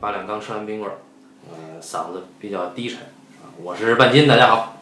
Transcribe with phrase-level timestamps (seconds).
[0.00, 0.12] 是八两。
[0.12, 0.96] 呃，八两刚吃完冰棍儿，
[1.50, 2.98] 呃，嗓子比较低沉
[3.42, 3.52] 啊。
[3.62, 4.78] 我是半斤，大家好。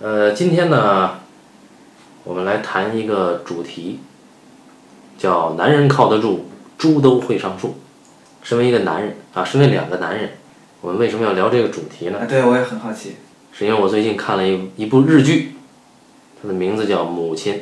[0.00, 1.18] 呃，今天呢，
[2.22, 3.98] 我们来谈一个主题，
[5.18, 6.46] 叫“男人靠得住，
[6.78, 7.74] 猪都会上树”。
[8.42, 10.30] 身为一个男人啊，身为两个男人，
[10.80, 12.20] 我们为什么要聊这个主题呢？
[12.20, 13.16] 啊，对我也很好奇。
[13.52, 15.54] 是因为我最近看了一一部日剧，
[16.40, 17.54] 它的名字叫《母亲》。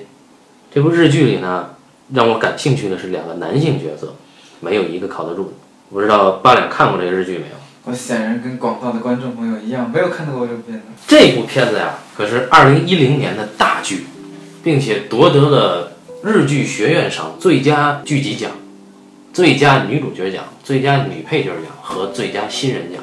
[0.70, 1.74] 这部日剧里呢，
[2.12, 4.14] 让我感兴趣的是两个男性角色，
[4.60, 5.52] 没有一个靠得住的。
[5.92, 7.54] 不知道八两看过这个日剧没有？
[7.84, 10.84] 我显然跟广大的观众朋友一样，没有看到过这部片子。
[11.06, 14.06] 这部片子呀，可是二零一零年的大剧，
[14.64, 15.92] 并且夺得了
[16.22, 18.52] 日剧学院赏最佳剧集奖、
[19.34, 23.02] 最佳女主角奖、最佳女配角奖和最佳新人奖。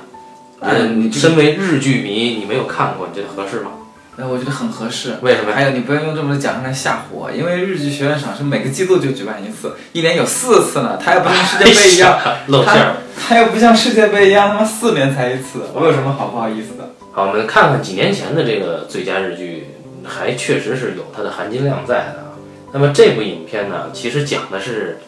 [0.62, 3.72] 嗯你，身为日剧迷，你没有看过，你觉得合适吗？
[4.20, 5.16] 那我觉得很合适。
[5.22, 5.54] 为什么？
[5.54, 11.00] 还有，你不要用这么多奖项来吓唬我，因为日剧学院赏是每个季度就举办一次，一年有四次呢。
[11.02, 12.98] 它又不像世界杯一样，露馅儿。
[13.18, 15.62] 它又不像世界杯一样，他妈四年才一次。
[15.74, 16.90] 我有什么好不好意思的？
[17.14, 19.68] 好，我们看看几年前的这个最佳日剧，
[20.04, 22.36] 还确实是有它的含金量在的啊。
[22.74, 25.00] 那么这部影片呢，其实讲的是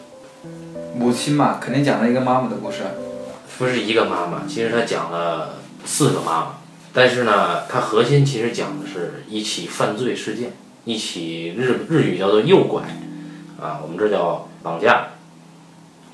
[0.98, 2.78] 母亲嘛，肯定讲了一个妈妈的故事。
[3.58, 6.46] 不是一个妈妈，其实它讲了四个妈妈，
[6.94, 10.52] 但是呢，它核心其实讲的是一起犯罪事件，
[10.84, 12.82] 一起日日语叫做诱拐，
[13.58, 15.06] 啊，我们这叫绑架，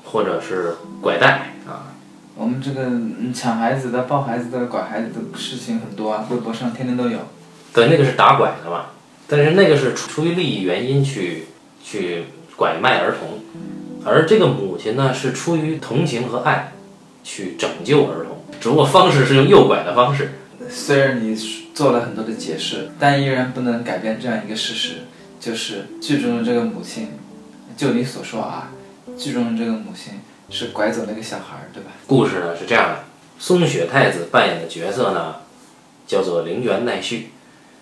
[0.05, 1.91] 或者是拐带啊。
[2.35, 2.89] 我们这个
[3.33, 7.19] 抢孩子的、抱孩子的、拐孩子的事情很多啊，微博上天天都有。
[7.73, 8.85] 对，那个是打拐的嘛，
[9.27, 11.47] 但是那个是出于利益原因去
[11.83, 12.23] 去
[12.55, 13.39] 拐卖儿童，
[14.05, 16.71] 而这个母亲呢是出于同情和爱
[17.21, 20.38] 去拯救儿童，只不过方式是用诱拐的方式。
[20.69, 21.35] 虽然你
[21.73, 24.97] 做了很多的解释，但依然不能改变这样一个事实，
[25.39, 27.09] 就是剧中的这个母亲，
[27.75, 28.71] 就你所说啊，
[29.17, 30.13] 剧中的这个母亲
[30.49, 31.91] 是拐走那个小孩儿，对吧？
[32.05, 32.99] 故事呢是这样的，
[33.39, 35.37] 松雪太子扮演的角色呢
[36.05, 37.29] 叫做陵园奈绪，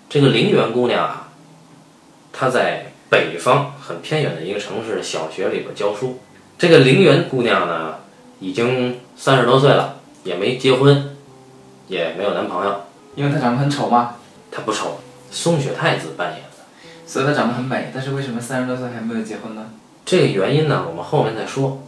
[0.10, 1.30] 这个陵园姑娘啊，
[2.32, 6.20] 她在北方很偏远的一个城市小学里边教书。
[6.58, 7.96] 这个陵园姑娘呢
[8.40, 11.16] 已经三十多岁了，也没结婚，
[11.88, 12.82] 也没有男朋友。
[13.18, 14.16] 因为她长得很丑吗，
[14.52, 15.00] 她不丑，
[15.32, 16.64] 松雪太子扮演的。
[17.08, 17.92] 所以她长得很美。
[17.92, 19.72] 但是为什么三十多岁还没有结婚呢？
[20.06, 21.82] 这个原因呢，我们后面再说。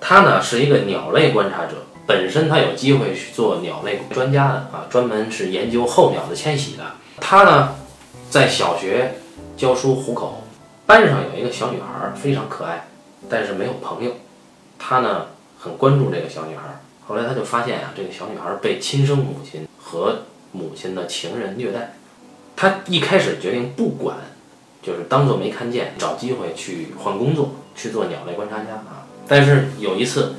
[0.00, 6.84] 她呢是一个鸟类观察者，本身她有机会去做鸟类专家的啊，专门是研究候鸟的迁徙的。
[7.20, 7.74] 她呢
[8.30, 9.16] 在小学
[9.56, 10.44] 教书糊口，
[10.86, 12.86] 班上有一个小女孩非常可爱，
[13.28, 14.12] 但是没有朋友。
[14.78, 15.26] 她呢
[15.58, 16.62] 很关注这个小女孩，
[17.08, 20.20] 后来她就发现啊，这个小女孩被亲生母亲和
[20.56, 21.92] 母亲的情人虐待。
[22.56, 24.16] 他一开始决定不管，
[24.82, 29.04] 就是当做没看见，找机会去换工作，去做鸟类观察家啊。
[29.28, 30.34] 但是有一次，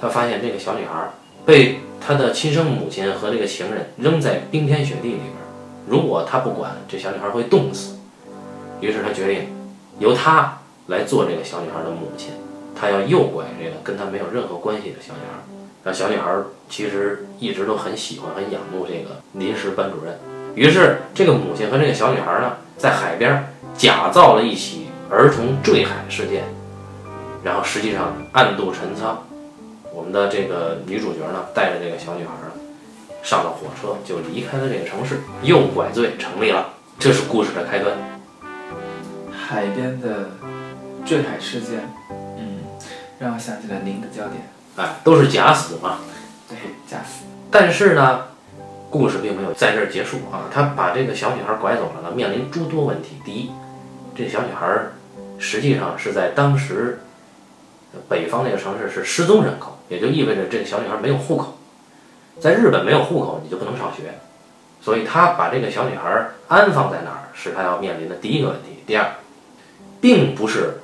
[0.00, 1.10] 他发现这个小女孩
[1.44, 5.32] 被他的亲生母亲和这个情人扔在冰天雪地里边，
[5.86, 7.96] 如果他不管，这小女孩会冻死。
[8.80, 9.46] 于是他决定
[10.00, 10.58] 由他
[10.88, 12.32] 来做这个小女孩的母亲，
[12.74, 15.55] 他要诱拐这个跟他没有任何关系的小女孩。
[15.86, 16.36] 那小女孩
[16.68, 20.18] 其实一直都很喜欢、很仰慕这个临时班主任。
[20.56, 26.42] 于是这个母亲和这个小女孩呢，在海边假造了一起儿童坠海事件。
[27.44, 29.24] 然后实际上暗度陈仓，
[29.92, 32.50] 我们的这个女主角呢，带着这个小女孩呢，
[33.22, 36.66] 上了火车就离开了这个城市，又拐罪成立了，
[36.98, 37.94] 这是故事的开端。
[39.30, 40.30] 海边的
[41.04, 41.88] 坠海事件，
[42.36, 42.58] 嗯，
[43.20, 45.98] 让我想起了您的焦点，哎，都是假死嘛。
[46.48, 46.56] 对，
[46.86, 47.24] 假死。
[47.50, 48.24] 但是呢，
[48.90, 53.16] 故事并没有在这儿结束啊，他把这个小女孩拐走了呢，面临诸多问题。
[53.24, 53.50] 第一，
[54.14, 54.66] 这小女孩
[55.38, 57.00] 实际上是在当时。
[58.10, 61.56] 北方那个城市是失踪人口，也就意味着这个小女孩没有户口。
[62.38, 64.18] 在日本没有户口，你就不能上学。
[64.82, 68.82] 所以他把这个小女孩安放在哪儿，是他要面临的第一个问题。
[68.86, 69.12] 第二，
[69.98, 70.74] 并不是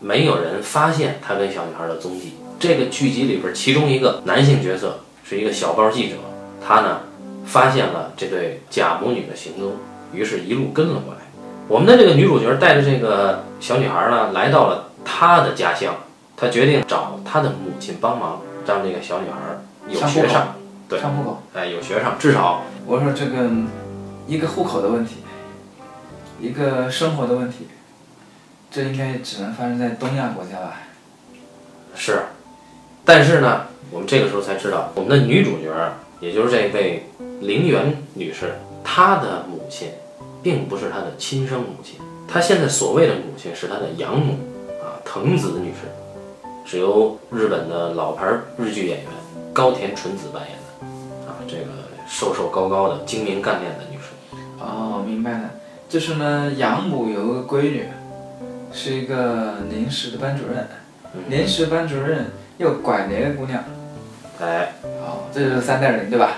[0.00, 2.34] 没有人发现他跟小女孩的踪迹。
[2.58, 6.16] 这个剧集里边，其中一个男性角色是一个小报记者，
[6.64, 7.00] 他呢
[7.46, 9.72] 发现了这对假母女的行踪，
[10.12, 11.20] 于是一路跟了过来。
[11.68, 15.94] 我们的这个女主角带着这个小女孩呢，来到了她的家乡。
[16.36, 19.36] 她决定找她的母亲帮忙，让这个小女孩
[19.88, 20.54] 有学上，
[20.88, 23.50] 对，上户口，哎，有学上，至少我说这个
[24.28, 25.16] 一个户口的问题，
[26.40, 27.66] 一个生活的问题，
[28.70, 30.74] 这应该只能发生在东亚国家吧？
[31.96, 32.22] 是，
[33.08, 35.72] 但是呢，我们这个时候才知道，我们的女主角，
[36.20, 37.06] 也就是这位
[37.40, 39.88] 陵园女士，她的母亲
[40.42, 44.34] 并不是她的亲生母亲，她现在所谓的母亲是她的养母
[44.82, 45.88] 啊，藤子女士。
[46.66, 48.26] 是由日本的老牌
[48.58, 49.08] 日剧演员
[49.54, 50.86] 高田纯子扮演的，
[51.26, 51.64] 啊，这个
[52.06, 54.36] 瘦瘦高高的、精明干练的女士。
[54.60, 55.50] 哦，明白了，
[55.88, 57.84] 就是呢，养母有个闺女，
[58.70, 60.68] 是一个临时的班主任，
[61.30, 62.26] 临时班主任
[62.58, 63.64] 又拐了一个姑娘。
[64.40, 64.72] 哎，
[65.04, 66.34] 好，这就是三代人对吧？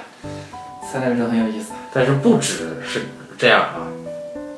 [0.90, 1.72] 三代人都很有意思。
[1.92, 3.06] 但是不只是
[3.36, 3.88] 这样啊，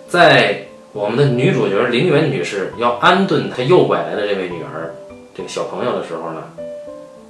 [0.08, 4.92] 在我们的女主角林媛女士要安顿她诱拐来的这位女儿，
[5.34, 6.42] 这个小朋友的时候呢，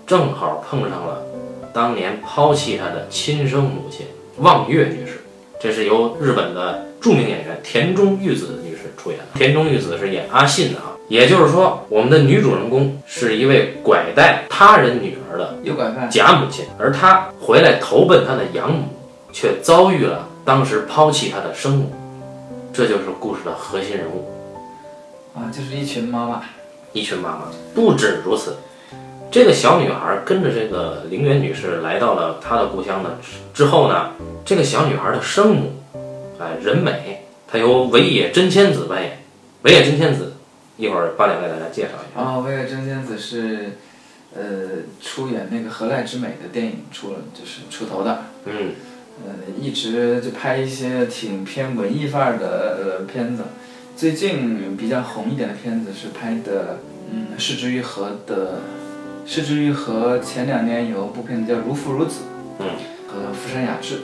[0.06, 1.22] 正好碰上了
[1.72, 4.06] 当年抛弃她的亲生母亲
[4.38, 5.20] 望月女士。
[5.60, 9.26] 这是由日本的著名演员田中裕子女士出演的。
[9.34, 16.08] 田中裕子是演阿信的啊，也就是说，我们的女主人公是一位拐带他人女儿的有拐犯。
[16.08, 18.84] 假母亲，而她回来投奔她的养母，
[19.30, 21.92] 却遭遇了当时抛弃她的生母，
[22.72, 24.26] 这就是故事的核心人物。
[25.34, 26.40] 啊，就是一群妈妈。
[26.94, 27.42] 一群妈妈。
[27.74, 28.56] 不止如此，
[29.30, 33.10] 这个小女孩跟着这个陵园女士来到了她的故乡呢
[33.52, 34.12] 之后呢，
[34.46, 35.72] 这个小女孩的生母，
[36.38, 39.18] 哎，人美，她由尾野真千子扮演。
[39.60, 40.31] 尾野真千子，
[40.82, 42.20] 一会儿八点给大家介绍一下。
[42.20, 43.70] 哦，尾野真千子是，
[44.34, 48.24] 呃，出演那个《何濑之美》的电影出了，就是出头的。
[48.46, 48.72] 嗯，
[49.24, 53.44] 呃，一直就拍一些挺偏文艺范儿的呃片子。
[53.96, 56.80] 最近比较红一点的片子是拍的，
[57.12, 58.62] 嗯，失之愈合的，
[59.24, 62.20] 失之愈合前两年有部片子叫《如父如子》，
[62.58, 62.66] 嗯，
[63.06, 64.00] 和福山雅治，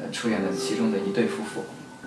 [0.00, 1.64] 呃，出演的其中的一对夫妇。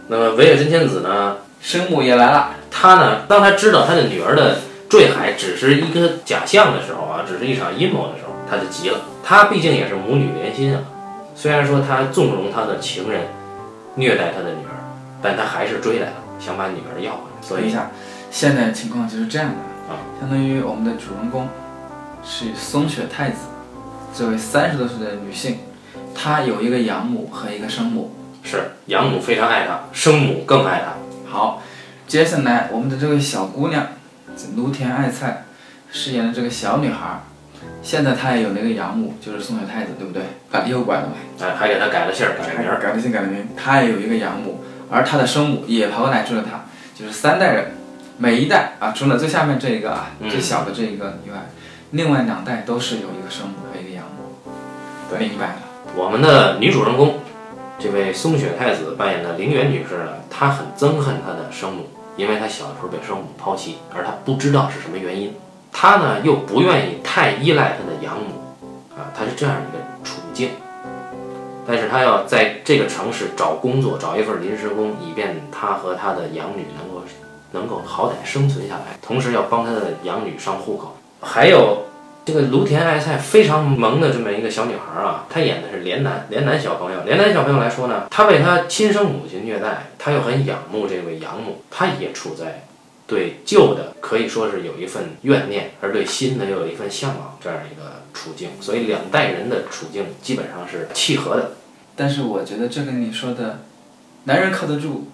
[0.08, 4.58] 那么尾野真千子呢，生母也来了，她呢，当她知道她的女儿的
[4.90, 9.00] 坠海只是一个假象的时候啊，只是一场阴谋的时候，她就急了。
[9.24, 10.82] 她毕竟也是母女连心啊，
[11.36, 13.22] 虽然说她纵容她的情人
[13.96, 14.74] 虐待她的女儿，
[15.22, 17.42] 但她还是追来了，想把女儿要回来。
[17.42, 17.92] 所以，一下，
[18.32, 19.56] 现在情况就是这样的
[19.94, 21.48] 啊，相当于我们的主人公
[22.24, 23.46] 是松雪太子，
[24.16, 25.60] 这位三十多岁的女性，
[26.16, 28.16] 她有一个养母和一个生母。
[28.44, 30.94] 是养母非常爱她，生母更爱她。
[31.32, 31.62] 好，
[32.08, 33.88] 接下来我们的这位小姑娘，
[34.58, 35.46] 芦田爱菜
[35.90, 37.22] 饰演的这个小女孩，
[37.82, 40.24] 现在她也有那个养母，就是宋小太子，对不对？
[40.52, 42.82] 把又拐了嘛，哎，还给她改了姓儿，改了名儿。
[42.82, 47.72] 改了姓，改了名，她也有一个养母，而她的生母也跑过来追了她，就是三代人，
[48.18, 51.38] 每一代啊，除了最下面这一个啊，嗯最小的这一个以外，
[51.92, 54.52] 另外两代都是有一个生母和一个养母。
[55.10, 55.56] 对明白了。
[55.96, 57.20] 我们的女主人公，
[57.82, 65.34] 这位松雪太子扮演的陵园女士呢，她很憎恨她的生母，因为她小时候被生母抛弃，而她不知道是什么原因。
[65.72, 70.50] 她呢又不愿意太依赖她的养母，啊，她是这样一个处境。
[71.66, 77.04] 但是她要在这个城市找工作，找一份临时工，以便她和她的养女能够
[77.52, 80.96] 能够好歹生存下来，同时要帮她的养女上户口。
[81.20, 81.84] 还有
[82.24, 87.00] 这个芦田爱菜非常萌的这么一个小女孩啊，她演的是连南，连南小朋友。
[87.04, 92.66] 连南小朋友来说呢，她被她亲生母亲虐待，她又很仰慕这位养母，她也处在
[93.08, 101.54] 对旧的可以说是有一份怨念，而对新的又有一份向往这样一个处境，所以两代人的处境基本上是契合的。
[101.96, 103.62] 但是我觉得这跟你说的
[104.26, 105.10] “男人靠得住，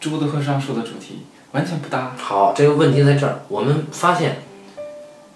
[0.00, 2.14] 猪都会上树”的主题完全不搭。
[2.16, 4.42] 好，这个问题在这儿，我们发现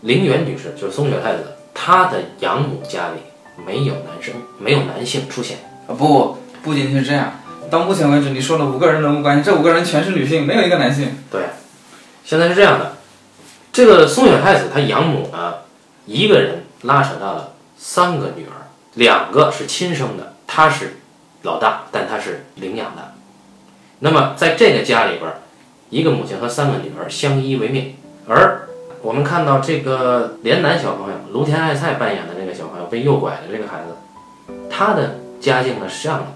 [0.03, 3.21] 陵园女士就是松雪太子，她的养母家里
[3.67, 5.59] 没有男生，没有男性出现。
[5.89, 7.33] 啊不，不仅仅是这样，
[7.71, 11.17] 到目前为止你说了五个人人物关系，这五个人全是女性，没有一个男性。
[11.31, 11.43] 对，
[12.25, 12.97] 现在是这样的，
[13.73, 15.55] 这个松雪太子她养母呢，
[16.07, 20.99] 一个人拉扯到了三个女儿，两个是亲生的，她是
[21.43, 23.15] 老大，但她是领养的。
[24.01, 25.41] 那么在这个家里边儿，
[25.89, 27.97] 一个母亲和三个女儿相依为命，
[28.29, 28.66] 而
[29.07, 36.27] 我们看到这个连南小朋友芦田爱菜扮演的这个小朋友被诱拐的这个孩子，他的家境呢是这样的，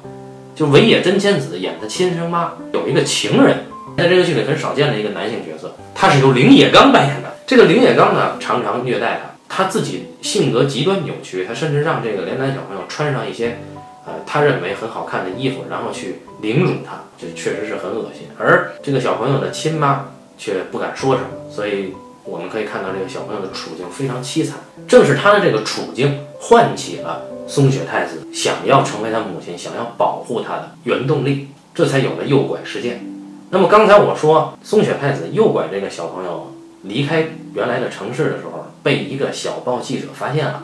[0.54, 3.64] 就尾野真千子演的亲生妈有一个情人，
[3.98, 7.34] 在这个剧里很少见的一个男性角色，他是由铃野刚扮演的。
[7.44, 13.58] 这个铃野刚呢，常常虐待他，他自己性格极端扭曲，他甚至让这个连南小朋友穿上一些，
[14.06, 18.28] 呃，他认为很好看的衣服，然后去凌辱他，这确实是很恶心。
[18.38, 20.04] 而这个小朋友的亲妈
[20.38, 21.92] 却不敢说什么，所以
[22.24, 24.58] 我们可以看到这个小朋友的处境非常凄惨。
[24.86, 33.04] 正是他的这个处境，唤起了松雪太子想要成为他母亲、想要保护他的原动力，这才有了诱拐事件。
[33.50, 40.62] 那么刚才我说松雪太子诱拐这个小朋友离开原来的城市的时候，被一个小报记者发现了。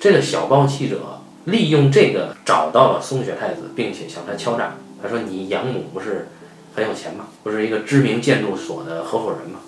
[0.00, 4.74] 这个小报记者利用这个找到了松雪太子，并且向他敲诈。
[5.02, 6.28] 他说：“你养母不是
[6.74, 7.26] 很有钱吗？
[7.42, 9.60] 不是一个知名建筑所的合伙人吗？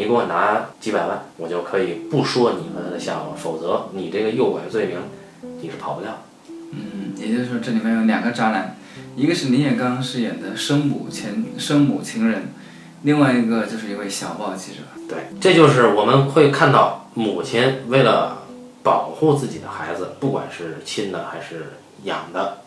[0.00, 4.96] 你给我拿几百万，我就可以不说你们的下落，否则你这个诱拐罪名
[5.60, 6.22] 你是跑不掉。
[6.48, 8.78] 嗯，也就是说这里面有两个渣男，
[9.14, 12.54] 一个是林彦刚饰演的生母前生母情人，
[13.02, 14.78] 另外一个就是一位小报记者。
[15.06, 18.44] 对，这就是我们会看到母亲为了
[18.82, 22.62] 保护自己的孩子，不管是亲的还是养的，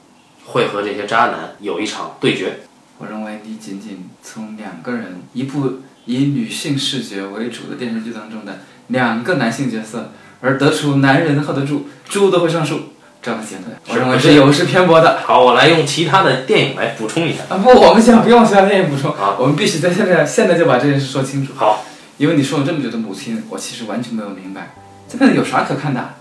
[0.45, 2.59] 会和这些渣男有一场对决。
[2.99, 15.21] 我认为你仅仅从两个人一部以女性视觉为主的电视剧当中的两个男性角色，而得出男人 hold 得住，猪都会上树这样的结论，我认为是有失偏颇的。
[15.21, 17.43] 好，我来用其他的电影来补充一下。
[17.49, 21.53] 啊不，我们先不用其他电影补充啊，我们必须在现在现在就把这件事说清楚。
[21.55, 21.85] 好，
[22.17, 24.75] 因为你说了这么久的母亲，我其实完全没有明白
[25.07, 26.15] 这片子有啥可看的。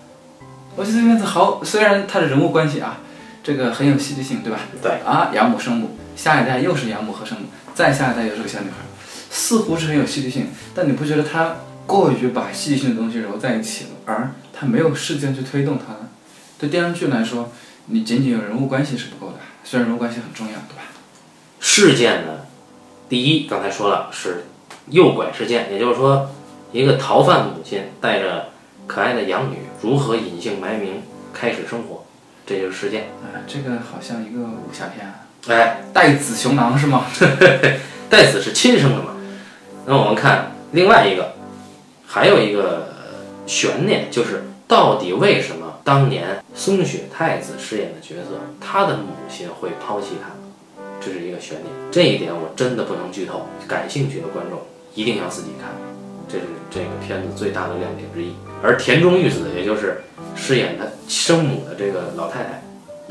[0.77, 3.01] 我觉得这片子好，虽然它的人物关系啊，
[3.43, 4.61] 这个很有戏剧性，对吧？
[4.81, 8.77] 对啊，养母生母，下一代又是养母和生母，再下一代又是个小女孩，
[9.35, 16.11] 似乎是很有戏剧性，但你不觉得它过于把戏剧性的东西揉在一起了，而它没有事件去推动它呢？
[16.59, 17.51] 对电视剧来说，
[17.87, 20.83] 你仅仅有人物关系是不够的，虽然人物关系很重要，对吧？
[21.61, 22.41] 事件呢，
[23.09, 24.45] 第一刚才说了是
[24.89, 26.31] 诱拐事件，也就是说，
[26.71, 28.51] 一个逃犯母亲带着
[28.87, 32.05] 可爱的养女如何隐姓埋名开始生活，
[32.45, 33.05] 这就是事件。
[33.23, 37.07] 啊，这个好像一个武侠片啊，哎，带子雄狼是吗？
[38.11, 39.12] 戴子是亲生的嘛？
[39.87, 41.33] 那我们看另外一个，
[42.07, 42.89] 还有一个
[43.47, 50.31] 悬念，就是到底为什么当年松雪太子饰演的角色，他的母亲会抛弃他？
[51.05, 54.61] 这是一个悬念，这一点我真的不能剧透，感兴趣的观众
[54.95, 55.71] 一定要自己看，
[56.29, 58.33] 这是这个片子最大的亮点之一。
[58.63, 60.05] 而田中裕子，也就是
[60.37, 62.63] 饰演他生母的这个老太太，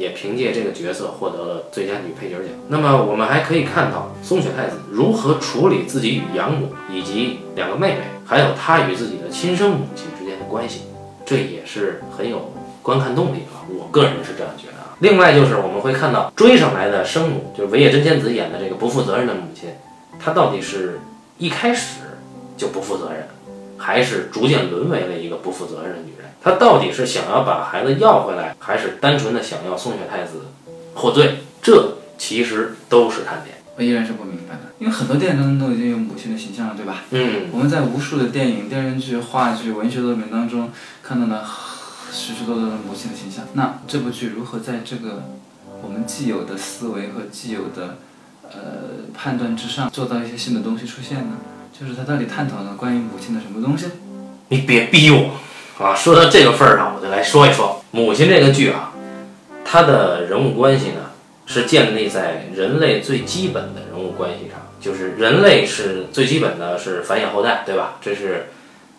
[0.01, 2.47] 也凭借这个角色获得了最佳女配角奖。
[2.69, 10.81] 那么我们还可以看到松雪太子如何处理自己与养母以及两个妹妹，还有她与自己的亲生母亲之间的关系，
[11.23, 13.45] 这也是很有观看动力的。
[13.69, 14.97] 我个人是这样觉得啊。
[14.99, 19.69] 另外就是我们会看到追上来的生母，就是尾野真千子演的这个不负责任的母亲，
[20.19, 20.99] 她到底是
[21.37, 21.99] 一开始
[22.57, 23.27] 就不负责任，
[23.81, 26.29] 还是逐渐沦为了一个不负责任的女人？
[26.41, 30.45] 她到底是想要把孩子要回来，还是单纯的想要松雪太子
[30.93, 31.39] 获罪？
[31.61, 33.57] 这其实都是看点。
[33.77, 37.03] 我依然是不明白的，因为很多电影当中都已经有母亲的形象了，对吧？
[37.11, 40.69] 嗯，我们在无数的电影、电视剧、话剧、文学作品当中
[41.01, 41.47] 看到了
[42.11, 43.45] 许许多多的母亲的形象。
[43.53, 45.23] 那这部剧如何在这个
[45.81, 47.97] 我们既有的思维和既有的
[48.43, 48.51] 呃
[49.13, 51.37] 判断之上，做到一些新的东西出现呢？
[51.81, 53.87] 就是它到底探讨了关于母亲的什么东西？
[54.49, 55.31] 你别逼我
[55.83, 55.95] 啊！
[55.95, 58.93] 说到这个份儿上，我就来说一说母亲这个剧啊，
[59.65, 61.09] 它的人物关系呢
[61.47, 67.95] 是建立在人类最基本的人物关系上，就是人类是最基本的是繁衍后代，对吧？
[67.99, 68.49] 这是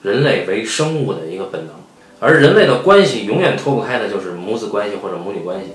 [0.03, 1.77] 人类为生物的一个本能，
[2.19, 5.67] 而人类的关系永远脱不开的就是母子关系或者母女关系。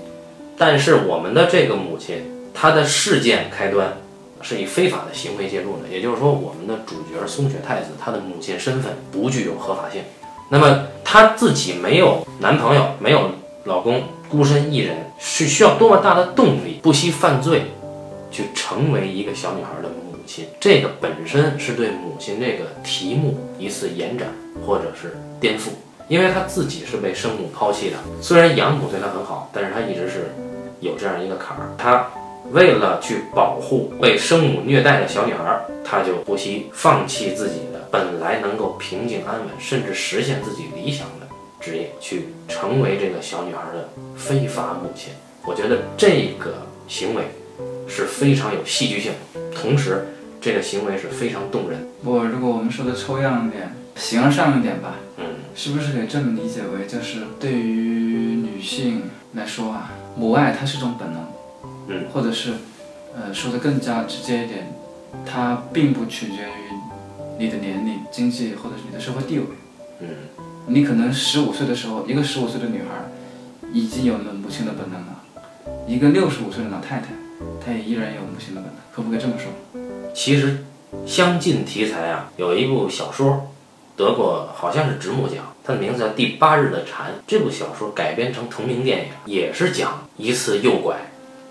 [0.58, 3.96] 但是我们的这个母亲，她的事件开端
[4.40, 10.02] 是以非法的行为介入的，也就是说，我们的主角松雪太子，她的母亲身份不具有合法性。
[10.48, 13.30] 那么她自己没有男朋友，没有
[13.64, 17.62] 老公，孤身一人，是需要多么大的动力，不惜犯罪，
[18.30, 20.46] 去成为一个小女孩的母亲？
[20.60, 24.28] 这个本身是对母亲这个题目一次延展
[24.64, 25.70] 或者是颠覆，
[26.06, 27.96] 因为她自己是被生母抛弃的。
[28.22, 30.32] 虽然养母对她很好，但是她一直是
[30.80, 32.06] 有这样一个坎儿，她。
[32.50, 41.26] 为了去保护被生母虐待的小女孩，她就不惜放弃自己的本来能够平静安稳，甚至实现自己理想的
[41.60, 45.12] 职业，去成为这个小女孩的非法母亲。
[45.44, 47.24] 我觉得这个行为
[47.86, 50.06] 是非常有戏剧性的，同时
[50.40, 51.86] 这个行为是非常动人。
[52.02, 55.24] 不，如果我们说的抽象一点、形而上一点吧，嗯，
[55.54, 59.02] 是不是可以这么理解为，就是对于女性
[59.34, 61.22] 来说啊，母爱它是种本能。
[61.88, 62.52] 嗯，或者是，
[63.16, 64.72] 呃，说的更加直接一点，
[65.26, 69.46] 它并不取决于你的年龄、经济或者是你的社会地位。
[70.00, 70.08] 嗯，
[70.66, 73.10] 你可能十五岁的时候，一个十五岁的女孩
[73.72, 75.24] 已经有了母亲的本能了，
[75.86, 77.06] 一个六十五岁的老太太，
[77.64, 79.50] 她也依然有母亲的本能，可不可以这么说？
[80.14, 80.64] 其实
[81.06, 83.50] 相近题材啊，有一部小说
[83.96, 87.10] 得过好像是直木奖，它的名字叫《第八日的蝉》。
[87.26, 90.96] 这部小说改编成同名电影，也是讲一次诱拐。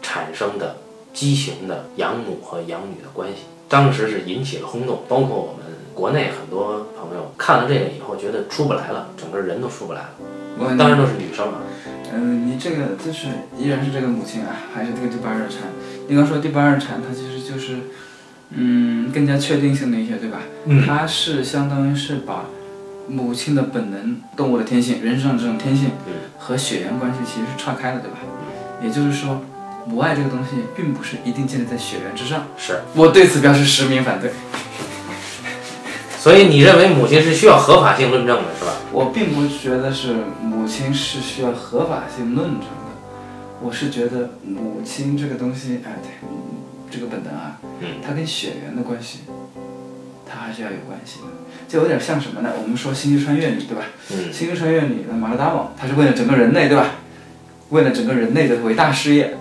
[0.07, 0.77] 产生的
[1.13, 10.09] 畸形的养母和养女的关系，当时是引起了轰动，包括我们国内很多朋友看了这个以后，觉得出不来了，整个人都出不来了。
[10.77, 11.59] 当然都是女生啊。
[12.13, 15.63] 嗯，你这个就是依然是这个母亲啊，还是这个第八日产？
[16.07, 17.75] 你刚说第八日产，它其实就是，
[18.51, 20.39] 嗯，更加确定性的一些，对吧？
[20.63, 22.45] 嗯它是相当于是把
[23.09, 28.17] 母亲的本能、动物的天性、人上这种天性嗯和血缘关系其实是岔开了，对吧？
[28.81, 29.41] 也就是说，
[29.87, 32.45] 母爱这个东西并不是一定建立在血缘之上。
[32.57, 34.31] 是，我对此表示实名反对。
[36.19, 38.73] 所以你认为母亲是需要合法性论证的，是吧？
[38.91, 42.65] 我并不觉得是母亲是需要合法性论证的，
[43.61, 46.27] 我是觉得母亲这个东西，哎，对，嗯
[46.91, 49.19] 这个本能啊，嗯它跟血缘的关系，
[50.29, 51.27] 它还是要有关系的。
[51.69, 52.49] 就有点像什么呢？
[52.61, 53.83] 我们说《星际穿越》里，对吧？
[54.11, 56.91] 嗯星际穿越》里的马勒达蒙，他是为了整个人类，对吧？
[57.69, 59.37] 为了整个人类的伟大事业，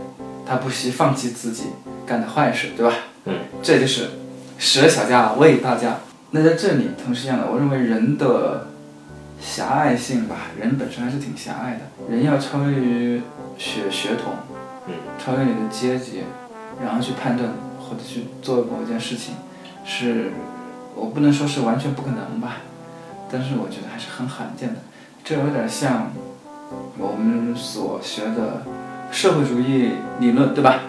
[0.46, 1.64] 他不惜放弃自己
[2.06, 2.94] 干的坏事，对吧？
[3.24, 4.10] 嗯，这就是
[4.58, 5.96] 舍小家为大家。
[6.30, 8.68] 那在这里，同时一样的，我认为人的
[9.40, 11.80] 狭隘性吧，人本身还是挺狭隘的。
[12.14, 13.22] 人要超越于
[13.58, 14.34] 血血统，
[14.86, 16.22] 嗯，超越你的阶级，
[16.82, 19.34] 然后去判断或者去做某一件事情，
[19.84, 20.32] 是
[20.94, 22.58] 我不能说是完全不可能吧，
[23.30, 24.76] 但是我觉得还是很罕见的。
[25.24, 26.12] 这有点像
[26.98, 28.62] 我们所学的
[29.10, 30.80] 社会主义理论，对吧？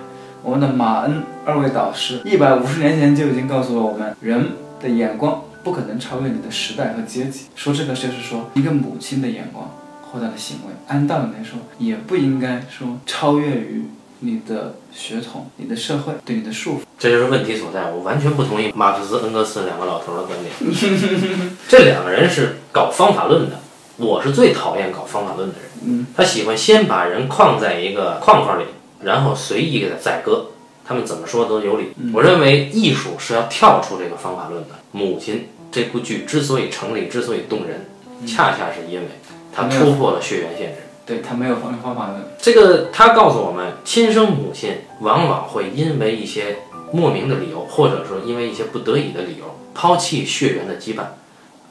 [0.44, 7.48] 我们的马恩二位导师一百五十年前就已经告诉了我们，人的眼光不可能超越你的时代和阶级。
[7.56, 9.70] 说这个就是说，一个母亲的眼光
[10.02, 13.86] 或她的行为，按道理来说，也不应该说超越于
[14.20, 16.82] 你的血统、你的社会对你的束缚。
[16.98, 17.92] 这就是问题所在。
[17.92, 20.54] 我完全不同意马克思、恩格斯两个老头的观点。
[21.68, 23.60] 这两个人是搞方法论的，
[23.98, 25.64] 我是最讨厌搞方法论的人。
[25.86, 28.64] 嗯，他喜欢先把人框在一个框框里，
[29.02, 30.48] 然后随意给他宰割。
[30.86, 31.92] 他们怎么说都有理。
[32.14, 34.70] 我认为艺术是要跳出这个方法论的。
[34.92, 37.86] 母亲这部剧之所以成立，之所以动人，
[38.26, 39.08] 恰恰是因为
[39.54, 40.78] 它突破了血缘限制。
[41.06, 42.22] 对他没有方方法论。
[42.38, 46.58] 这个他告诉我们，亲生母亲往往会因为一些
[46.92, 51.04] 莫名的理由，或者说因为一些不得已的理由，抛弃血缘的羁绊，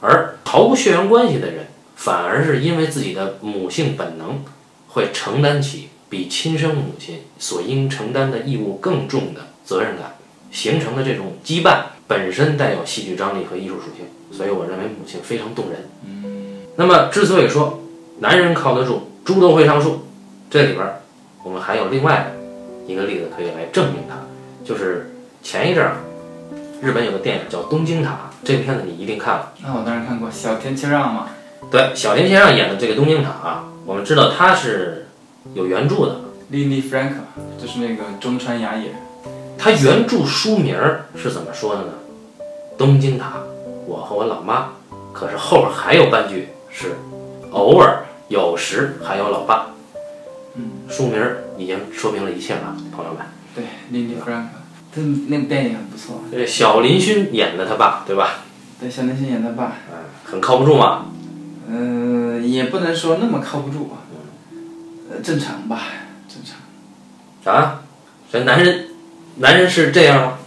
[0.01, 4.39] 而毫无血缘关系的人，反而是因为自己的母性本能，
[4.87, 10.15] 会承担起比亲生母亲所应承担的义务更重的责任感，
[10.51, 15.79] 形成的这种羁绊本身带有戏剧张力和艺术属性，所以我认为母亲非常动人。
[16.77, 17.81] 那么之所以说
[18.19, 20.07] 男人靠得住，猪都会上树，
[20.49, 21.01] 这里边儿
[21.43, 22.31] 我们还有另外
[22.85, 24.15] 一个例子可以来证明它，
[24.63, 25.97] 就是前一阵儿
[26.81, 28.11] 日本有个电影叫《东京塔》，
[28.43, 29.53] 这个片子你一定看了。
[29.63, 31.29] 那我当然看过小田切让嘛，
[31.69, 35.07] 对，小林先生演的这个东京塔啊，我们知道他是
[35.53, 37.15] 有原著的，莉莉弗兰克
[37.61, 38.91] 就是那个中川雅也。
[39.57, 41.89] 他原著书名儿是怎么说的呢？
[42.77, 43.33] 东京塔，
[43.85, 44.69] 我和我老妈。
[45.11, 46.95] 可是后边还有半句是
[47.51, 49.71] 偶尔、有时还有老爸。
[50.53, 53.21] 嗯，书名儿已经说明了一切了，朋友们。
[53.55, 54.49] 对，莉莉弗兰克，
[54.95, 56.21] 这那部电影很不错。
[56.31, 58.41] 对小林勋演的他爸，对吧？
[58.79, 61.07] 对，小林勋演他爸，嗯，很靠不住嘛。
[61.69, 64.07] 呃，也不能说那么靠不住啊，
[65.11, 65.81] 呃，正常吧，
[66.27, 67.53] 正常。
[67.53, 67.83] 啊，
[68.31, 68.87] 这男人，
[69.37, 70.37] 男人是这样吗？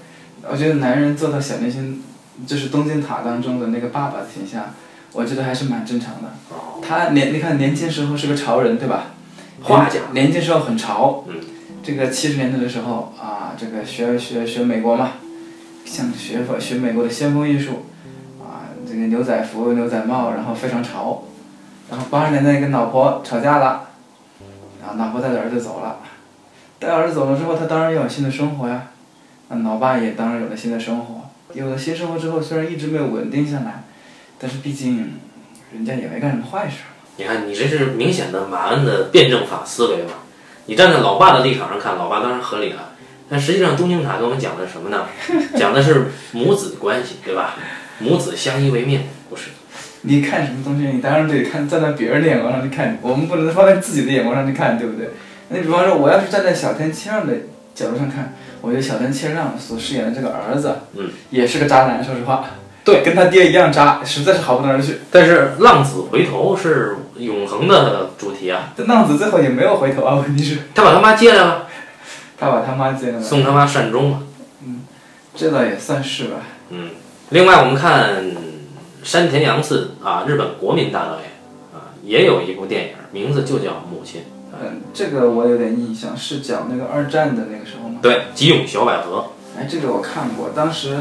[0.51, 2.03] 我觉得男人做到小年轻，
[2.47, 4.75] 就是东京塔当中的那个爸爸的形象，
[5.13, 6.33] 我觉得还是蛮正常的。
[6.81, 9.07] 他年，你看年轻时候是个潮人，对吧？
[9.63, 11.25] 画家年年轻时候很潮。
[11.29, 11.37] 嗯。
[11.83, 15.13] 这个七十年代的时候啊，这个学学学美国嘛，
[15.87, 18.00] 像学学美国的先锋艺术，啊，
[18.90, 21.22] 这个牛仔服、牛仔帽，然后非常潮。
[21.88, 23.88] 然后八十年代跟老婆吵架了，
[24.81, 25.98] 然后老婆带着儿子走了，
[26.79, 28.88] 带儿子走了之后，他当然要有新的生活呀。
[29.48, 33.83] 那老爸也当然有了新的生活，有了新生活之后，虽然一直没有稳定下来，
[34.38, 35.18] 但是毕竟
[35.72, 36.79] 人家也没干什么坏事。
[37.16, 40.12] 你看，你这是明显的马恩的辩证法思维嘛？
[40.66, 42.90] 你站在老爸的立场上看，老爸当然合理了。
[43.29, 45.07] 但实际上，东京塔给我们讲的是什么呢？
[45.57, 47.55] 讲的是母子关系，对吧？
[48.01, 49.51] 母子相依为命，不是？
[50.03, 55.11] 你看什么东西，你当然得看站在别人的眼光上去看，我们不能放在自己的眼光上去看，对不对？
[55.51, 57.35] 那你比方说，我要是站在小天切让的
[57.75, 62.47] 角度上看，我觉得小天切让所饰演的这个儿子，嗯，也是个渣男，说实话，
[62.83, 65.01] 对，跟他爹一样渣，实在是好不到哪儿去。
[65.11, 68.73] 但是浪子回头是永恒的主题啊！
[68.75, 71.67] 这浪子最后也没有回头啊，问题是，他把他妈接来了，
[72.39, 74.23] 他把他妈接来了，送他妈善终了。
[75.37, 76.37] 这倒也算是吧。
[76.71, 76.91] 嗯，
[77.31, 78.25] 另外我们看
[79.05, 81.31] 山田洋次啊，日本国民大导演
[81.73, 84.23] 啊，也有一部电影，名字就叫《母亲》。
[84.61, 88.01] 嗯，这个我有点印象，是讲那个二战的那个时候吗？
[88.03, 89.27] 对，吉永小百合。
[89.57, 90.97] 哎，这个我看过，当时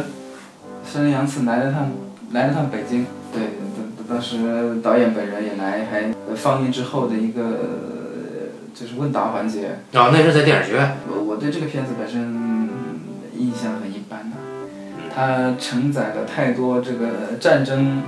[0.86, 1.92] 山田洋次来了趟
[2.32, 3.42] 来了趟北京，对，
[3.76, 9.80] 当当时导演本人也来，还放映之后的一个呃就是问答环节。
[9.94, 10.96] 啊，那是在电影学院。
[11.12, 12.70] 我我对这个片子本身
[13.36, 14.36] 印象很一般呐、
[15.20, 18.04] 它承载了太多这个战争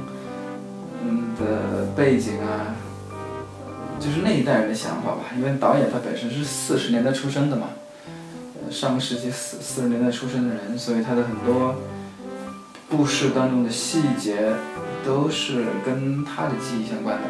[1.04, 2.72] 嗯的背景啊，
[4.00, 5.26] 就是那一代人的想法吧。
[5.38, 7.68] 因为导演他本身是四十年代出生的嘛，
[8.64, 11.76] 呃，上个世纪四四十年代出生的人，所以他的很多
[12.90, 14.54] 故事当中的细节
[15.06, 17.24] 都是跟他的记忆相关的。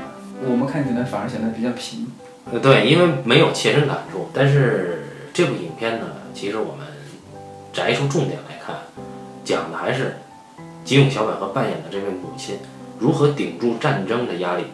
[0.47, 2.05] 我们看起来反而显得比较平。
[2.51, 4.29] 呃，对，因为没有切身感触。
[4.31, 6.85] 但是这部影片呢，其实我们
[7.73, 8.75] 摘出重点来看，
[9.43, 10.17] 讲的还是
[10.83, 12.57] 吉永小百合扮演的这位母亲
[12.99, 14.65] 如何顶住战争的压力，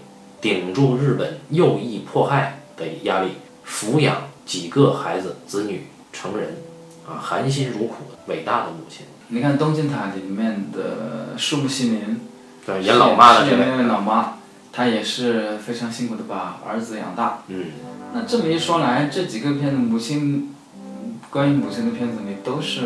[0.41, 3.30] 顶住日本右翼迫害的压力，
[3.65, 6.58] 抚养几个孩子子女成人，
[7.08, 9.06] 啊，含辛茹苦的伟大的母亲。
[9.30, 12.19] 你看《东京塔》里面的树木希林，
[12.65, 14.38] 对，演老妈的那位老妈，
[14.71, 17.43] 她也是非常辛苦的把儿子养大。
[17.47, 17.65] 嗯，
[18.13, 20.53] 那这么一说来，这几个片子母亲，
[21.30, 22.82] 关于母亲的片子里都是，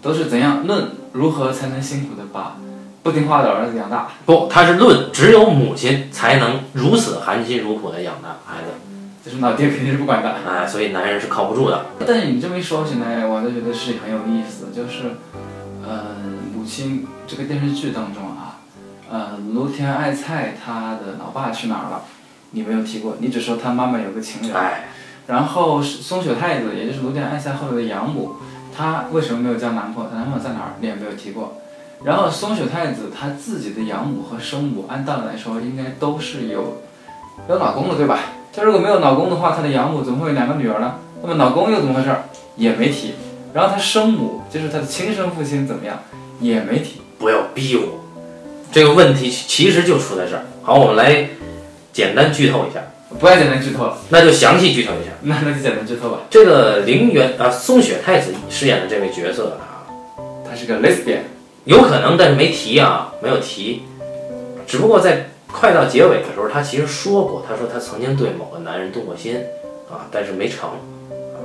[0.00, 2.56] 都是怎样论如何才能辛苦的把
[3.02, 4.08] 不听话的儿子养大。
[4.26, 8.70] 不，他是论只有母亲才能如此含辛茹苦的养大孩子，
[9.24, 10.36] 就是老爹肯定是不管的。
[10.46, 11.86] 哎，所以男人是靠不住的。
[12.06, 15.16] 但是你这么一说起来，我就觉得是很有意思，就是，
[15.86, 16.16] 呃，
[16.54, 18.58] 母亲这个电视剧当中啊，
[19.10, 22.02] 呃，芦田爱菜她的老爸去哪儿了？
[22.50, 24.56] 你没有提过，你只说她妈妈有个情人。
[24.56, 24.88] 哎，
[25.28, 28.34] 然后是松雪太子，也就是卢田爱菜后来的养母，
[28.78, 30.08] 她为什么没有交男朋友？
[30.08, 30.70] 她男朋友在哪儿？
[30.78, 31.56] 你也没有提过。
[32.04, 36.80] 然后松雪太子她自己的养母和生母，按道理来说应该都是有
[37.48, 38.20] 有老公的，对吧？
[38.54, 40.94] 她如果没有老公的话，她的养母怎么会有两个女儿呢？
[41.20, 42.14] 那么老公又怎么回事？
[42.54, 43.14] 也没提。
[43.52, 45.98] 然后她生母，就是她的亲生父亲怎么样？
[46.40, 47.00] 也没提。
[47.18, 47.98] 不要逼我，
[48.70, 50.44] 这个问题其实就出在这儿。
[50.62, 51.28] 好，我们来
[51.92, 52.80] 简单剧透一下，
[53.18, 55.12] 不爱简单剧透了，那就详细剧透一下。
[55.22, 56.18] 那 那就简单剧透吧。
[56.28, 59.88] 这个陵园啊，松雪太子饰演的这位角色啊，
[60.48, 61.20] 她是个 lesbian，
[61.64, 63.82] 有可能，但是没提啊，没有提。
[64.66, 69.36] 只不过在快到结尾的时候，他其实说过，他说他曾经对某个男人动过心
[69.90, 71.40] 啊，但是没成，啊，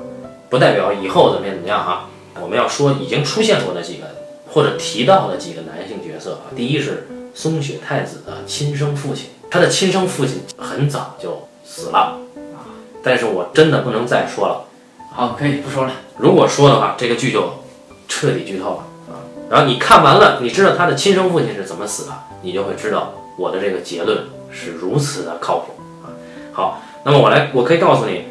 [0.50, 2.10] 不代表以后怎么样怎么样啊。
[2.42, 4.04] 我们要说已经出现过的几个
[4.52, 12.20] 或者提到的几个男性角色啊，第一是松雪太子的亲生父亲，他的亲生父亲很早就死了
[12.54, 12.68] 啊，
[13.04, 14.66] 但是我真的不能再说了。
[15.12, 15.94] 好，可以不说了。
[16.18, 17.64] 如果说的话，这个剧就
[18.08, 19.22] 彻底剧透了啊。
[19.50, 25.74] 然后你看完了，你知道他的亲生父亲是怎么死的，你就会知道我的这个结论是如此的靠谱
[26.04, 26.14] 啊。
[26.52, 28.26] 好，那么我来，我可以告诉你，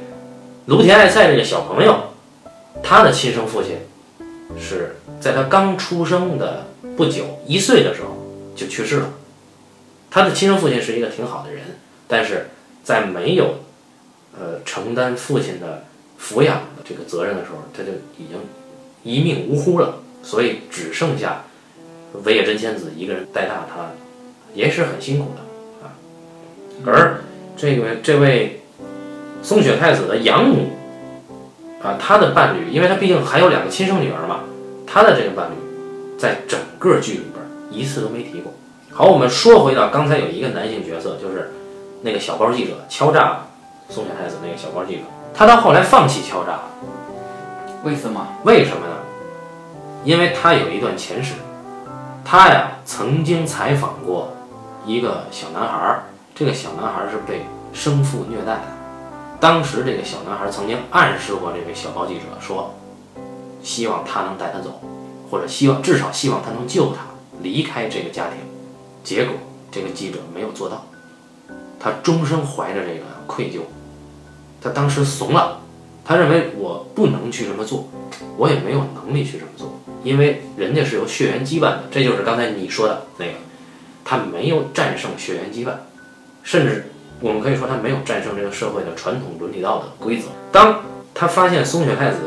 [0.67, 1.97] 卢田爱菜这个小朋友，
[2.83, 3.79] 他的亲生父亲
[4.59, 6.67] 是在他刚出生的
[6.97, 8.09] 不久，一岁的时候
[8.57, 9.11] 就去世了。
[10.11, 11.63] 他的亲生父亲是一个挺好的人，
[12.09, 12.51] 但是
[12.83, 13.57] 在没有
[14.39, 15.85] 呃承担父亲的
[16.21, 18.39] 抚养的这个责任的时候，他就已经
[19.03, 21.45] 一命呜呼了，所以只剩下
[22.25, 23.91] 尾野真千子一个人带大他，
[24.55, 25.95] 也是很辛苦的啊。
[26.85, 27.21] 而
[27.57, 28.61] 这个这位
[29.43, 30.71] 松雪太子的养母
[31.83, 34.41] 啊，他的伴侣，因为他毕竟还有两个亲生女儿嘛，
[34.87, 35.55] 他的这个伴侣
[36.19, 38.53] 在整个剧里边一次都没提过。
[38.91, 41.51] 好，我们说回到刚才有一个男性角色，就是
[42.03, 43.47] 那个小报记者敲诈
[43.89, 46.63] 松雪太子那个小报记者，他到后来放弃敲诈了。
[47.85, 48.27] 为什么？
[48.45, 48.95] 为什么呢？
[50.05, 51.35] 因为他有一段前史，
[52.25, 54.33] 他呀曾经采访过
[54.85, 56.03] 一个小男孩儿，
[56.35, 58.63] 这个小男孩儿是被生父虐待的。
[59.39, 62.75] 当时这个小男孩儿曾经暗示过这位小报记者说，
[63.63, 64.81] 希望他能带他走，
[65.31, 67.03] 或者希望至少希望他能救他
[67.41, 68.39] 离开这个家庭。
[69.05, 69.35] 结果
[69.71, 70.85] 这个记者没有做到，
[71.83, 73.61] 他终生怀着这个愧疚，
[74.61, 75.59] 他当时怂了。
[76.05, 77.89] 他认为我不能去这么做，
[78.37, 83.33] 我也没有能力去这么做，因为人家是有血缘羁绊的，这就是刚才你说的那个，
[84.05, 85.75] 他没有战胜血缘羁绊，
[86.43, 86.91] 甚至
[87.21, 90.27] 我们可以说他没有战胜这个社会的传统伦理道德规则。
[90.51, 90.81] 当
[91.15, 92.19] 他发现松雪太子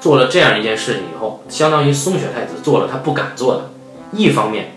[0.00, 3.70] 做了这样一件事情以后，相当于松雪太子做了他不敢做的，
[4.12, 4.72] 一方面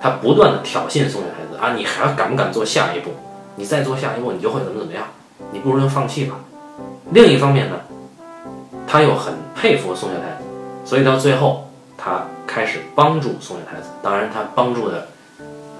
[0.00, 3.10] 他不断的挑衅松雪太子啊，你还敢不敢做下一步？
[3.58, 5.04] 你再做下一步，你就会怎么怎么样，
[5.52, 6.36] 你不如就放弃吧。
[7.10, 7.76] 另一方面呢？
[8.86, 10.48] 他又很佩服松下太子，
[10.82, 11.68] 所以到最后，
[11.98, 13.88] 他开始帮助松下太子。
[14.02, 15.08] 当然，他帮助的，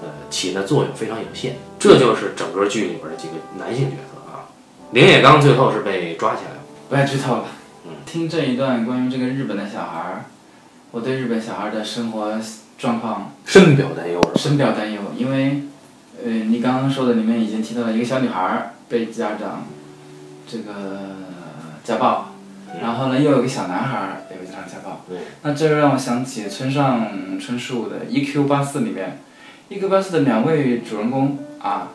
[0.03, 1.55] 呃，起的作用非常有限。
[1.79, 4.45] 这就是整个剧里边的几个男性角色啊。
[4.91, 6.57] 林野刚最后是被抓起来了。
[6.89, 7.45] 不要剧透了。
[7.85, 10.25] 嗯听这一段关于这个日本的小孩儿，
[10.91, 12.33] 我对日本小孩儿的生活
[12.77, 14.21] 状况深表担忧。
[14.35, 15.63] 深表担忧，因为，
[16.23, 19.65] 呃，你刚刚说的里面已经提到了一个小女孩儿被家长
[20.47, 20.73] 这个
[21.83, 22.33] 家暴，
[22.81, 25.01] 然后呢又有个小男孩儿也被家长家暴。
[25.09, 29.19] 嗯那这就让我想起村上春树的《一 Q 八四》里面，
[29.73, 31.89] 《一 Q 八四》的两位主人公啊，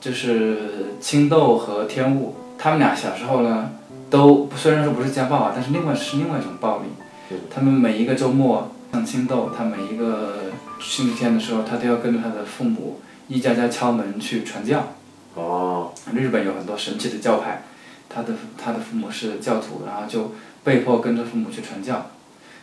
[0.00, 3.70] 就是青豆和天雾，他们俩小时候呢，
[4.08, 6.84] 都虽然说不是家暴啊，但是另外是另外一种暴力
[7.30, 7.38] 嗯。
[7.54, 14.92] 他们每一个周末，像青豆，他每一个星期天的时候，他都要跟着他的父母一家家敲门去传教。
[15.34, 17.62] 哦，日本有很多神奇的教派，
[18.08, 20.32] 他的他的父母是教徒，然后就
[20.64, 22.10] 被迫跟着父母去传教。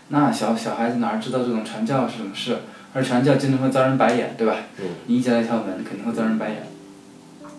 [0.09, 2.57] 那小小孩子哪知道这种传教是什么事？
[2.93, 4.57] 而传教经常会遭人白眼，对吧？
[4.79, 6.63] 嗯你一家家敲门，肯定会遭人白眼。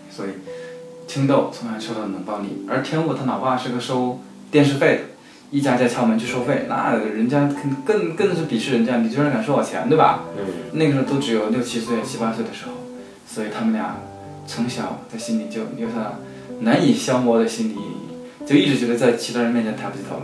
[0.09, 0.29] 所以，
[1.07, 5.01] 青豆从小受到冷暴力，而天武他老爸是个收电视费的，
[5.51, 10.23] 一家家敲门去收费，那人家肯更更是鄙视人家，你居然敢收我钱，对吧？
[10.37, 12.71] 嗯，那个时候都只有六七岁、七八岁的时候，
[13.27, 13.97] 所以他们俩
[14.47, 16.19] 从小在心里就留下了
[16.61, 20.21] 难以消磨的心理阴影，就一直觉得在其他人面前抬不起头来。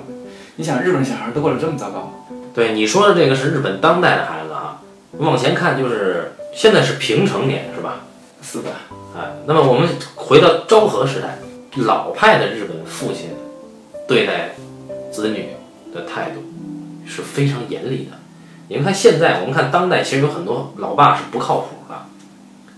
[0.56, 4.82] 你想，日本小孩都过得这么糟糕，对你说的这个是日本当代的孩子啊，
[5.18, 8.02] 往前看就是现在是平成年是吧？
[8.42, 8.70] 是的，
[9.16, 11.40] 哎，那么我们回到昭和时代，
[11.84, 13.30] 老派的日本父亲
[14.08, 14.52] 对待
[15.12, 15.50] 子女
[15.94, 16.44] 的态度
[17.06, 18.18] 是非常严厉的。
[18.68, 21.96] 你们看现在，我们看当代，其实有很多老爸是不靠谱的，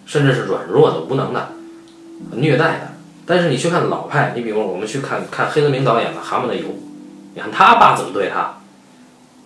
[0.05, 1.49] 甚至是软弱的、无能的、
[2.35, 2.93] 虐待的。
[3.25, 6.67] 但是你去看老派，你比如我们去看看黑泽明导演的《蛤蟆的油》，
[7.35, 8.39] 你看他爸怎么对他，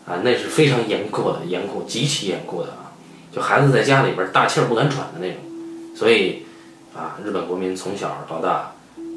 [0.06, 2.92] 啊，那是非常严酷的、严酷、极其严酷的啊！
[3.32, 5.38] 就孩子在家里边大气儿不敢喘的那种。
[5.96, 6.44] 所以，
[6.96, 8.72] 啊，日本国民从小到大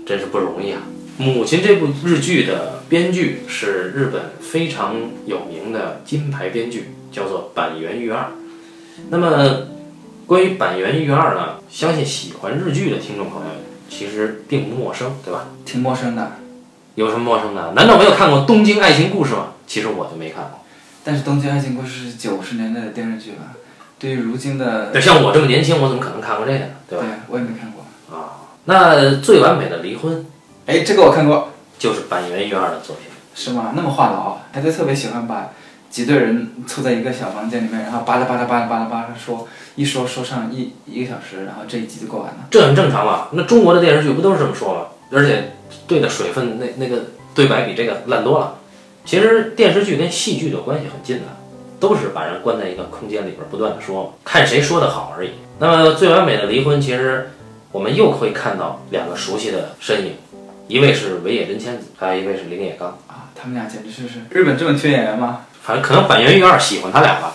[0.07, 0.83] 真是不容易啊。
[1.23, 8.27] 《母亲》这部日剧的编剧是日本非常有名的金牌编剧，叫做板垣裕二。
[9.09, 9.69] 那么，
[10.31, 13.51] 关于板垣裕二呢，相信喜欢日剧的听众朋友
[13.89, 15.47] 其实并不陌生，对吧？
[15.67, 16.35] 挺陌生的。
[16.95, 17.73] 有什么陌生的？
[17.73, 19.55] 难道没有看过《东京爱情故事》吗？
[19.67, 20.61] 其实我就没看过。
[21.03, 23.57] 但是《东京爱情故事》是九十年代的电视剧了，
[23.99, 26.67] 对于如今的，对，像我这么年轻，我怎么可能看过这个呢？
[26.89, 27.05] 对吧？
[27.27, 28.17] 我也没看过。
[28.17, 30.25] 啊，那最完美的离婚
[30.67, 33.07] 哎，这个我看过，就是板垣裕二的作品。
[33.35, 33.73] 是吗？
[33.75, 35.51] 那么话痨，他就特别喜欢把
[35.91, 42.47] 几队人凑在一个小房间里面，然后巴拉巴拉巴拉巴拉巴拉说，一说说上一一个小时，然后这一集就过完了。
[42.51, 43.27] 这很正常嘛。
[43.33, 44.87] 那中国的电视剧不都是这么说吗？
[45.11, 45.55] 而且
[45.89, 48.55] 对的水分那那个对白比这个烂多了。
[49.05, 51.23] 其实电视剧跟戏剧的关系很近的，
[51.81, 55.31] 都是把人关在一个空间里边不断的说，看谁说的好而已。
[55.59, 57.31] 那么最完美的离婚，其实
[57.73, 60.13] 我们又会看到两个熟悉的身影，
[60.69, 62.91] 一位是尾野真千子，还有一位是铃野刚。
[63.09, 65.47] 啊，他们俩简直就是日本这么缺演员吗？
[65.63, 67.35] 反正可能板垣裕二喜欢他俩吧。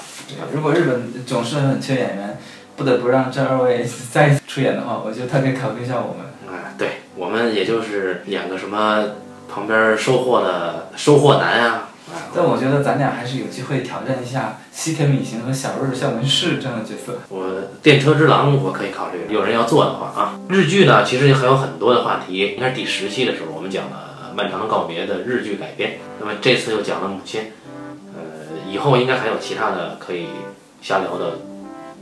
[0.54, 2.38] 如果日本总是很缺演员，
[2.76, 6.26] 不得不让这二位再出演的话，我觉得他可以考虑一下我们。
[6.48, 9.04] 哎，对我们也就是演个什么
[9.52, 17.20] 旁边收获的收获男啊，哎，但我觉得咱俩还是有机会挑战一下西田敏行和小日向文世这样的角色。
[17.30, 17.46] 我
[17.82, 20.40] 电车之狼我可以考虑，有人要做的话啊。
[20.50, 22.56] 日剧呢，其实还有很多的话题。
[22.56, 27.75] 应该是第十期的时候，我们讲了《漫长的告别》的日剧改编，那么这次又讲了母亲，呃，
[28.76, 30.26] 以后应该还有其他的可以
[30.82, 31.40] 瞎聊的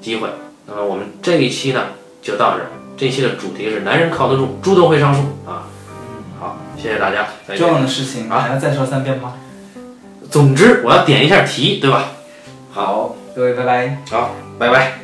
[0.02, 0.28] 机会。
[0.66, 1.82] 那么我们这一期呢
[2.20, 5.70] 就到这儿，这一期的主题是男人靠得住，猪都会上树啊。
[6.40, 7.68] 好，谢谢大家，重。
[7.68, 9.36] 要的事情啊还要再说三遍吗？
[10.32, 12.06] 总之，我要点一下题，对吧？
[12.72, 14.00] 好，各位拜拜。
[14.10, 15.03] 好，拜拜。